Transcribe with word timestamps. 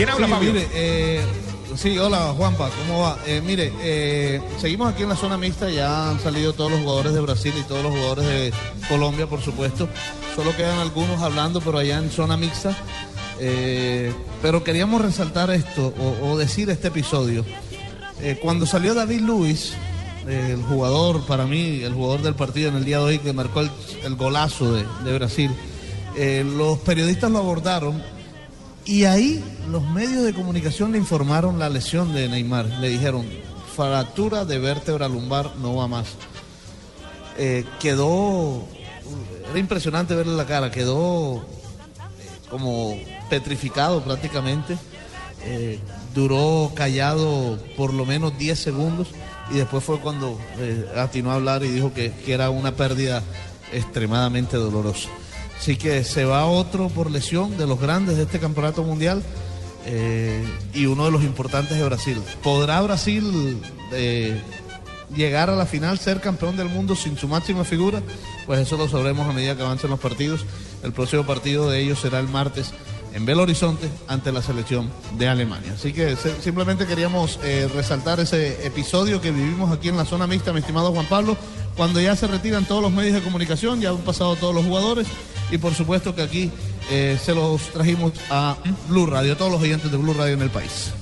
¿Quién 0.00 0.08
habla, 0.08 0.28
sí, 0.28 0.32
Fabio? 0.32 0.52
Mire, 0.54 0.68
eh, 0.72 1.20
sí, 1.76 1.98
hola 1.98 2.32
Juanpa, 2.34 2.70
¿cómo 2.70 3.02
va? 3.02 3.18
Eh, 3.26 3.42
mire, 3.44 3.70
eh, 3.82 4.40
seguimos 4.58 4.90
aquí 4.90 5.02
en 5.02 5.10
la 5.10 5.14
zona 5.14 5.36
mixta, 5.36 5.68
ya 5.68 6.08
han 6.08 6.18
salido 6.20 6.54
todos 6.54 6.70
los 6.70 6.80
jugadores 6.80 7.12
de 7.12 7.20
Brasil 7.20 7.52
y 7.60 7.62
todos 7.64 7.82
los 7.82 7.92
jugadores 7.92 8.24
de 8.24 8.52
Colombia, 8.88 9.26
por 9.26 9.42
supuesto. 9.42 9.90
Solo 10.34 10.56
quedan 10.56 10.78
algunos 10.78 11.20
hablando, 11.20 11.60
pero 11.60 11.76
allá 11.76 11.98
en 11.98 12.10
zona 12.10 12.38
mixta. 12.38 12.74
Pero 14.40 14.64
queríamos 14.64 15.02
resaltar 15.02 15.50
esto 15.50 15.92
o, 15.98 16.30
o 16.30 16.38
decir 16.38 16.70
este 16.70 16.88
episodio. 16.88 17.44
Cuando 18.40 18.64
salió 18.64 18.94
David 18.94 19.20
Luis, 19.20 19.74
el 20.26 20.62
jugador, 20.62 21.26
para 21.26 21.44
mí, 21.44 21.82
el 21.82 21.92
jugador 21.92 22.22
del 22.22 22.36
partido 22.36 22.70
en 22.70 22.76
el 22.76 22.86
día 22.86 22.96
de 23.00 23.04
hoy 23.04 23.18
que 23.18 23.34
marcó 23.34 23.60
el, 23.60 23.70
el 24.02 24.16
golazo 24.16 24.72
de, 24.72 24.86
de 25.04 25.12
Brasil, 25.12 25.50
los 26.56 26.78
periodistas 26.78 27.30
lo 27.30 27.36
abordaron 27.36 28.02
y 28.90 29.04
ahí 29.04 29.40
los 29.70 29.84
medios 29.84 30.24
de 30.24 30.34
comunicación 30.34 30.90
le 30.90 30.98
informaron 30.98 31.60
la 31.60 31.68
lesión 31.68 32.12
de 32.12 32.28
Neymar. 32.28 32.66
Le 32.80 32.88
dijeron, 32.88 33.24
fractura 33.76 34.44
de 34.44 34.58
vértebra 34.58 35.06
lumbar, 35.06 35.54
no 35.58 35.76
va 35.76 35.86
más. 35.86 36.08
Eh, 37.38 37.64
quedó, 37.78 38.66
era 39.48 39.60
impresionante 39.60 40.16
verle 40.16 40.34
la 40.34 40.44
cara, 40.44 40.72
quedó 40.72 41.36
eh, 41.36 41.40
como 42.50 42.98
petrificado 43.28 44.02
prácticamente. 44.02 44.76
Eh, 45.44 45.78
duró 46.12 46.72
callado 46.74 47.60
por 47.76 47.94
lo 47.94 48.04
menos 48.04 48.36
10 48.36 48.58
segundos 48.58 49.06
y 49.52 49.58
después 49.58 49.84
fue 49.84 50.00
cuando 50.00 50.36
eh, 50.58 50.84
atinó 50.96 51.30
a 51.30 51.34
hablar 51.34 51.62
y 51.62 51.68
dijo 51.68 51.94
que, 51.94 52.10
que 52.10 52.32
era 52.32 52.50
una 52.50 52.72
pérdida 52.72 53.22
extremadamente 53.72 54.56
dolorosa. 54.56 55.08
Así 55.60 55.76
que 55.76 56.04
se 56.04 56.24
va 56.24 56.46
otro 56.46 56.88
por 56.88 57.10
lesión 57.10 57.58
de 57.58 57.66
los 57.66 57.78
grandes 57.78 58.16
de 58.16 58.22
este 58.22 58.38
campeonato 58.40 58.82
mundial 58.82 59.22
eh, 59.84 60.42
y 60.72 60.86
uno 60.86 61.04
de 61.04 61.10
los 61.10 61.22
importantes 61.22 61.76
de 61.76 61.84
Brasil. 61.84 62.16
¿Podrá 62.42 62.80
Brasil 62.80 63.60
eh, 63.92 64.40
llegar 65.14 65.50
a 65.50 65.56
la 65.56 65.66
final, 65.66 65.98
ser 65.98 66.22
campeón 66.22 66.56
del 66.56 66.70
mundo 66.70 66.96
sin 66.96 67.18
su 67.18 67.28
máxima 67.28 67.64
figura? 67.64 68.00
Pues 68.46 68.60
eso 68.60 68.78
lo 68.78 68.88
sabremos 68.88 69.28
a 69.28 69.34
medida 69.34 69.54
que 69.54 69.60
avancen 69.60 69.90
los 69.90 70.00
partidos. 70.00 70.46
El 70.82 70.92
próximo 70.92 71.26
partido 71.26 71.68
de 71.68 71.80
ellos 71.80 71.98
será 71.98 72.20
el 72.20 72.28
martes 72.28 72.72
en 73.12 73.26
Belo 73.26 73.42
Horizonte 73.42 73.86
ante 74.08 74.32
la 74.32 74.40
selección 74.40 74.90
de 75.18 75.28
Alemania. 75.28 75.74
Así 75.74 75.92
que 75.92 76.16
simplemente 76.40 76.86
queríamos 76.86 77.38
eh, 77.42 77.68
resaltar 77.74 78.18
ese 78.18 78.66
episodio 78.66 79.20
que 79.20 79.30
vivimos 79.30 79.70
aquí 79.70 79.90
en 79.90 79.98
la 79.98 80.06
zona 80.06 80.26
mixta, 80.26 80.54
mi 80.54 80.60
estimado 80.60 80.90
Juan 80.90 81.04
Pablo, 81.04 81.36
cuando 81.76 82.00
ya 82.00 82.16
se 82.16 82.26
retiran 82.26 82.64
todos 82.64 82.82
los 82.82 82.92
medios 82.92 83.14
de 83.14 83.20
comunicación, 83.20 83.80
ya 83.80 83.90
han 83.90 83.98
pasado 83.98 84.36
todos 84.36 84.54
los 84.54 84.64
jugadores 84.64 85.06
y 85.50 85.58
por 85.58 85.74
supuesto 85.74 86.14
que 86.14 86.22
aquí 86.22 86.50
eh, 86.90 87.18
se 87.22 87.34
los 87.34 87.62
trajimos 87.72 88.12
a 88.30 88.56
Blue 88.88 89.06
Radio, 89.06 89.32
a 89.32 89.36
todos 89.36 89.52
los 89.52 89.60
oyentes 89.60 89.90
de 89.90 89.96
Blue 89.96 90.14
Radio 90.14 90.34
en 90.34 90.42
el 90.42 90.50
país. 90.50 90.92